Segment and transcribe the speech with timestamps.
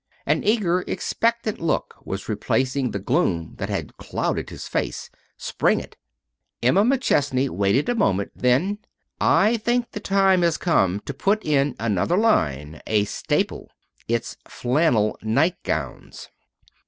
[0.25, 5.11] An eager, expectant look was replacing the gloom that bad clouded his face.
[5.37, 5.95] "Spring it."
[6.63, 8.79] Emma McChesney waited a moment; then,
[9.19, 13.69] "I think the time has come to put in another line a staple.
[14.07, 16.29] It's flannel nightgowns."